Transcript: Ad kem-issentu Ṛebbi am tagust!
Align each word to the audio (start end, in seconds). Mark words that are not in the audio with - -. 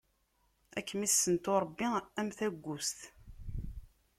Ad 0.77 0.83
kem-issentu 0.87 1.53
Ṛebbi 1.63 1.85
am 2.19 2.29
tagust! 2.37 2.99